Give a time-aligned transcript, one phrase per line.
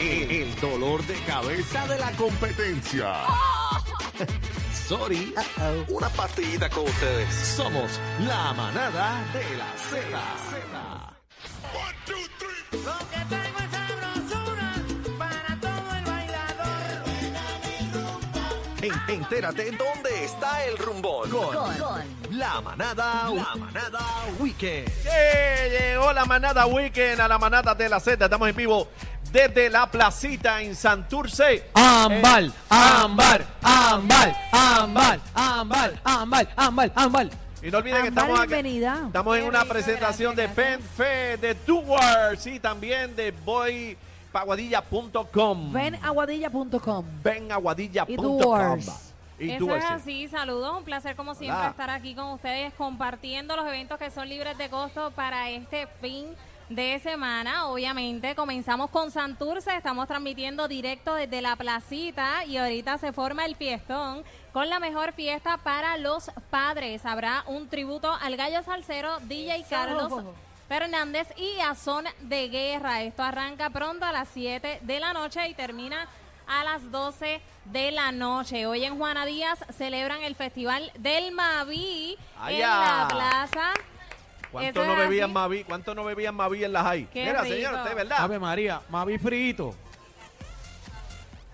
[0.00, 3.12] El, el dolor de cabeza de la competencia.
[4.88, 5.34] Sorry.
[5.88, 7.34] Una partidita con ustedes.
[7.34, 7.90] Somos
[8.26, 11.14] la manada de la Z.
[12.72, 14.72] Lo que tengo es sabrosura
[15.18, 17.04] para todo el bailador.
[19.08, 21.28] En- entérate dónde está el rumbón.
[21.30, 24.00] Con, la manada, la manada
[24.38, 24.88] weekend.
[25.04, 25.78] ¡Eh!
[25.92, 28.24] Llegó la manada weekend a la manada de la Z.
[28.24, 28.88] Estamos en vivo
[29.32, 31.70] desde la placita en Santurce.
[31.74, 37.28] Ámbar, Eh, ámbar, ámbar, ámbar, ámbar, ámbar, ámbar, ámbar.
[37.62, 39.02] Y no olviden que estamos bienvenida.
[39.06, 43.32] Estamos en una presentación de gracias, Pen Fe, de Tours y también de
[44.32, 45.72] boypaguadilla.com.
[45.72, 47.04] Venaguadilla.com.
[47.22, 48.78] Venaguadilla.com.
[49.40, 49.88] Y Eso es sí.
[49.92, 51.68] así, saludos, un placer como siempre Hola.
[51.70, 56.26] estar aquí con ustedes compartiendo los eventos que son libres de costo para este fin
[56.68, 57.66] de semana.
[57.66, 63.56] Obviamente comenzamos con Santurce, estamos transmitiendo directo desde la placita y ahorita se forma el
[63.56, 67.06] fiestón con la mejor fiesta para los padres.
[67.06, 70.12] Habrá un tributo al gallo salsero DJ Carlos.
[70.68, 73.02] Fernández y a Son de Guerra.
[73.02, 76.06] Esto arranca pronto a las 7 de la noche y termina
[76.46, 78.66] a las 12 de la noche.
[78.66, 83.72] Hoy en Juana Díaz celebran el Festival del Maví Ay, en la plaza.
[84.52, 85.32] ¿Cuánto no bebían.
[85.32, 85.64] Mavi?
[85.64, 87.04] ¿Cuánto no bebían Mavi en las hay?
[87.12, 87.54] Qué Mira, rico.
[87.54, 88.18] señor, usted, ¿verdad?
[88.20, 89.74] Ave María, Mavi frito.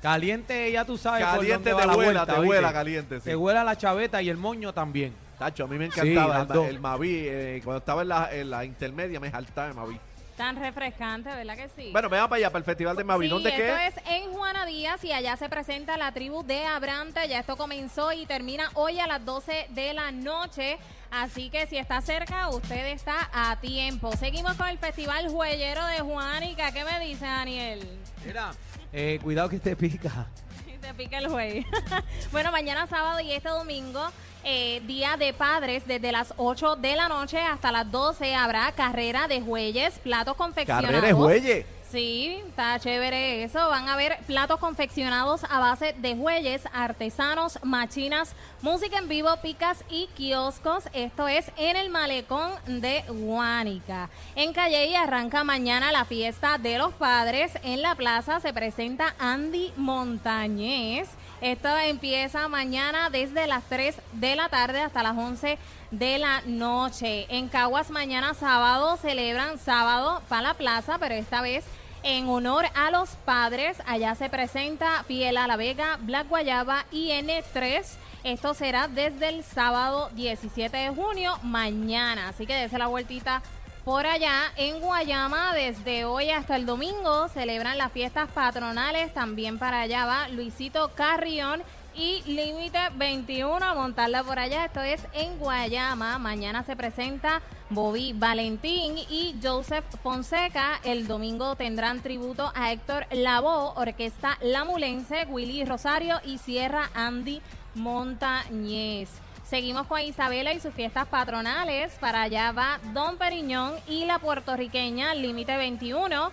[0.03, 2.47] Caliente, ya tú sabes por Caliente dónde va te la vuela, vuelta, te ¿viste?
[2.47, 3.25] vuela caliente, sí.
[3.25, 5.15] Te vuela la chaveta y el moño también.
[5.39, 7.11] Tacho, a mí me encantaba el, el Mavi.
[7.27, 9.99] eh, cuando estaba en la, en la intermedia me jaltaba de Mavi.
[10.37, 11.91] Tan refrescante, ¿verdad que sí?
[11.93, 13.27] Bueno, me va para allá, para el Festival de Mavi.
[13.27, 13.87] Sí, ¿Dónde esto qué?
[13.87, 17.21] es en Juana Díaz y allá se presenta la tribu de Abrante.
[17.29, 20.79] Ya esto comenzó y termina hoy a las 12 de la noche.
[21.13, 24.11] Así que si está cerca, usted está a tiempo.
[24.17, 26.73] Seguimos con el Festival Juellero de Juanica.
[26.73, 27.87] ¿Qué me dice Daniel?
[28.27, 28.51] Mira,
[28.93, 30.27] eh, cuidado que te pica.
[30.81, 31.65] Te pica el juez.
[32.31, 34.07] bueno, mañana sábado y este domingo,
[34.45, 39.27] eh, día de padres, desde las 8 de la noche hasta las 12 habrá carrera
[39.29, 40.91] de jueyes, platos confeccionados.
[40.91, 41.67] Carrera de Jueyes.
[41.95, 43.69] Sí, está chévere eso.
[43.69, 49.85] Van a ver platos confeccionados a base de jueyes, artesanos, machinas, música en vivo, picas
[49.89, 50.89] y kioscos.
[50.93, 54.11] Esto es en el malecón de Huánica.
[54.35, 57.53] En Calle arranca mañana la fiesta de los padres.
[57.63, 61.09] En la plaza se presenta Andy Montañez.
[61.41, 65.59] Esto empieza mañana desde las 3 de la tarde hasta las 11
[65.93, 67.27] de la noche.
[67.29, 71.65] En Caguas mañana sábado celebran sábado para la plaza, pero esta vez
[72.05, 73.79] en honor a los padres.
[73.87, 77.85] Allá se presenta Fiel a la Vega, Black Guayaba y N3.
[78.23, 82.29] Esto será desde el sábado 17 de junio, mañana.
[82.29, 83.43] Así que dése la vueltita
[83.85, 89.13] por allá en Guayama, desde hoy hasta el domingo, celebran las fiestas patronales.
[89.13, 91.63] También para allá va Luisito Carrión
[91.95, 94.65] y Límite 21 a montarla por allá.
[94.65, 96.19] Esto es en Guayama.
[96.19, 97.43] Mañana se presenta
[97.75, 100.81] Bobby Valentín y Joseph Fonseca.
[100.85, 107.43] El domingo tendrán tributo a Héctor Lavoe, Orquesta Lamulense, Willy Rosario y Sierra Andy
[107.75, 109.11] Montañez.
[109.45, 111.93] Seguimos con Isabela y sus fiestas patronales.
[112.01, 116.31] Para allá va Don Periñón y la puertorriqueña Límite 21.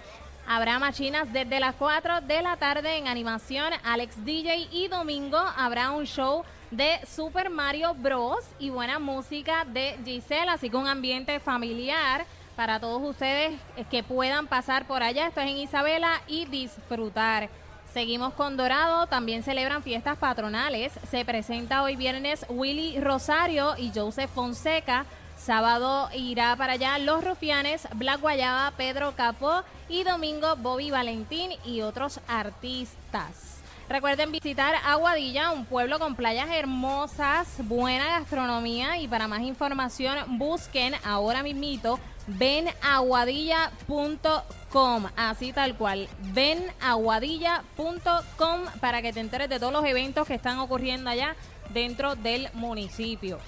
[0.47, 3.73] Habrá machinas desde las 4 de la tarde en animación.
[3.83, 8.45] Alex DJ y domingo habrá un show de Super Mario Bros.
[8.57, 14.03] y buena música de Giselle, así que un ambiente familiar para todos ustedes eh, que
[14.03, 15.27] puedan pasar por allá.
[15.27, 17.49] Esto es en Isabela y disfrutar.
[17.93, 20.93] Seguimos con Dorado, también celebran fiestas patronales.
[21.09, 25.05] Se presenta hoy viernes Willy Rosario y Joseph Fonseca.
[25.37, 31.81] Sábado irá para allá Los Rufianes, Black Guayaba, Pedro Capó y domingo Bobby Valentín y
[31.81, 33.60] otros artistas.
[33.91, 40.93] Recuerden visitar Aguadilla, un pueblo con playas hermosas, buena gastronomía y para más información busquen
[41.03, 50.25] ahora mismito venaguadilla.com, así tal cual, venaguadilla.com para que te enteres de todos los eventos
[50.25, 51.35] que están ocurriendo allá
[51.73, 53.39] dentro del municipio.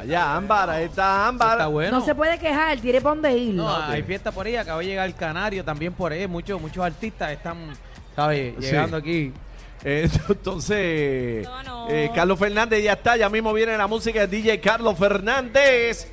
[0.00, 1.58] Allá, Ámbar, ahí está Ámbar.
[1.58, 1.98] Está bueno.
[1.98, 3.54] No se puede quejar, tiene para dónde ir.
[3.54, 6.28] No, hay fiesta por ahí, acaba de llegar el Canario también por ahí.
[6.28, 7.76] Muchos, muchos artistas están,
[8.16, 8.56] ¿sabes?
[8.58, 9.32] Llegando aquí.
[9.84, 11.86] Eh, entonces, No, no.
[11.90, 16.10] eh, Carlos Fernández ya está, ya mismo viene la música de DJ Carlos Fernández.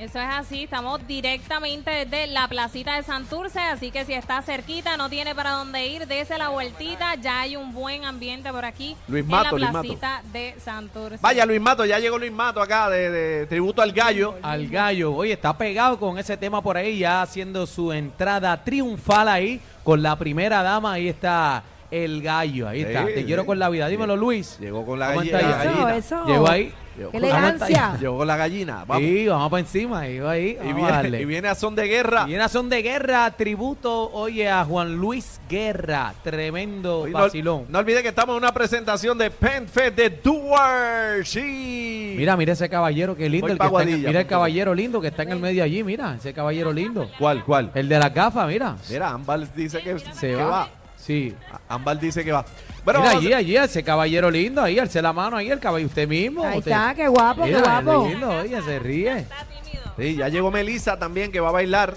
[0.00, 4.96] Eso es así, estamos directamente desde la placita de Santurce, así que si está cerquita,
[4.96, 8.96] no tiene para dónde ir, dése la vueltita, ya hay un buen ambiente por aquí
[9.08, 9.82] Luis en Mato, la Luis Mato.
[9.82, 11.18] placita de Santurce.
[11.20, 14.36] Vaya Luis Mato, ya llegó Luis Mato acá de, de tributo al gallo.
[14.40, 15.14] Al gallo.
[15.14, 20.02] Oye, está pegado con ese tema por ahí, ya haciendo su entrada triunfal ahí con
[20.02, 20.94] la primera dama.
[20.94, 22.68] Ahí está el gallo.
[22.68, 23.06] Ahí está.
[23.06, 23.86] Sí, Te quiero con la vida.
[23.88, 24.58] Dímelo, Luis.
[24.60, 25.40] Llegó con la ¿Cómo gallina.
[25.42, 25.96] la?
[25.96, 26.24] Eso, eso.
[26.26, 26.72] Llegó ahí.
[26.96, 27.96] Llegó Qué la- elegancia.
[28.00, 28.84] Llegó con la gallina.
[28.86, 29.02] Vamos.
[29.02, 30.00] Sí, vamos para encima.
[30.00, 30.56] Ahí va ahí.
[30.62, 31.20] y, a viene, darle.
[31.20, 32.26] y viene a son de guerra.
[32.28, 37.64] Y una son de guerra, tributo, oye, a Juan Luis Guerra, tremendo Oye, no, vacilón.
[37.68, 41.24] no olvide que estamos en una presentación de PenFed de Duar.
[41.24, 42.14] Sí.
[42.16, 43.46] Mira, mira ese caballero, qué lindo.
[43.46, 45.82] El que está en- Guadilla, mira el caballero lindo que está en el medio allí,
[45.84, 47.08] mira, ese caballero lindo.
[47.18, 47.70] ¿Cuál, cuál?
[47.74, 48.76] El de las gafas, mira.
[48.90, 50.44] Mira, Ámbar dice que, Se que va.
[50.50, 50.68] va.
[51.00, 51.34] Sí.
[51.68, 52.44] Ámbar dice que va.
[52.84, 55.88] Bueno, mira allí, a- allí, ese caballero lindo, ahí, alce la mano ahí, el caballero,
[55.88, 56.44] usted mismo.
[56.44, 58.06] Ahí usted- está, qué guapo, qué guapo.
[58.08, 59.18] lindo, oye, se ríe.
[59.18, 59.92] Está tímido.
[59.98, 61.94] Sí, ya llegó Melissa también que va a bailar.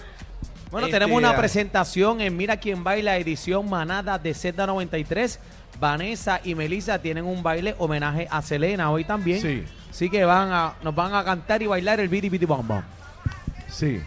[0.71, 5.37] Bueno, Este, tenemos una ah, presentación en Mira quién baila, edición manada de Z93.
[5.79, 9.41] Vanessa y Melissa tienen un baile homenaje a Selena hoy también.
[9.41, 9.63] Sí.
[9.89, 12.83] Así que van a, nos van a cantar y bailar el Bidi Bidi Bam.
[13.69, 14.01] Sí.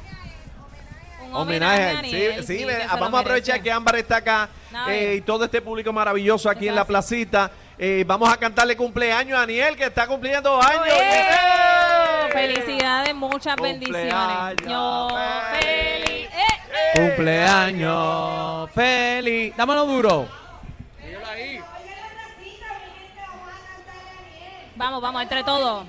[1.28, 1.82] Un Homenaje.
[1.82, 2.67] a Sí, sí,
[2.99, 4.49] vamos a aprovechar que Ámbar está acá
[4.88, 7.50] eh, y todo este público maravilloso aquí en la placita.
[7.78, 10.87] Eh, vamos a cantarle cumpleaños a Aniel que está cumpliendo años.
[10.88, 11.31] ¡Eh!
[11.31, 12.32] ¡Eh!
[12.32, 14.14] Felicidades, muchas bendiciones.
[14.14, 15.08] Cumpleaños Yo
[15.61, 16.28] feliz.
[16.31, 16.93] ¡Eh!
[16.94, 19.56] Cumpleaños feliz.
[19.56, 20.28] Dámelo duro.
[24.76, 25.87] Vamos, vamos, entre todos.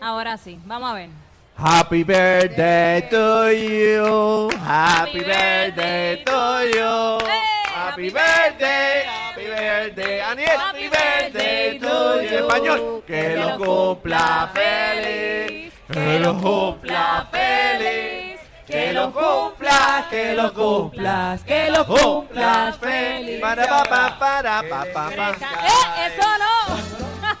[0.00, 1.25] Ahora sí, vamos a ver.
[1.56, 4.50] Happy birthday to you.
[4.58, 7.26] Happy birthday to you.
[7.72, 10.58] Happy birthday, happy birthday, Aniel.
[10.58, 12.36] Happy birthday to you.
[12.44, 13.02] Español.
[13.06, 15.72] Que lo cumpla feliz.
[15.90, 18.40] Que lo cumpla feliz.
[18.66, 23.40] Que lo cumplas, que lo cumplas, que lo cumplas feliz.
[23.40, 25.30] Para pa pa para pa pa pa.
[25.30, 26.06] ¡Eh!
[26.06, 26.76] ¡Eso no!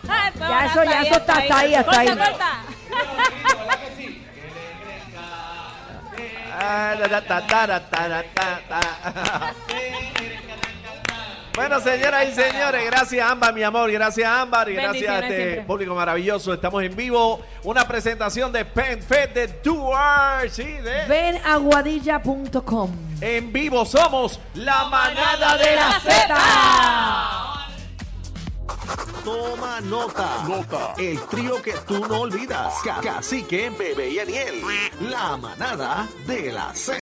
[0.26, 2.08] Eso Ya, eso, ya, eso está- está ahí, está ahí.
[11.54, 15.62] Bueno, señoras y señores, gracias Ámbar, mi amor, gracias Ámbar y gracias a este siempre.
[15.62, 16.52] público maravilloso.
[16.52, 22.90] Estamos en vivo, una presentación de PenFed de Duar, sí, de Ven a guadilla.com.
[23.22, 27.45] en vivo somos la manada de la Z.
[29.24, 30.44] Toma nota.
[30.48, 30.94] Nota.
[30.98, 32.74] El trío que tú no olvidas.
[32.84, 34.62] Ca- Cacique, Bebé y Aniel.
[35.00, 36.94] La manada de la Z.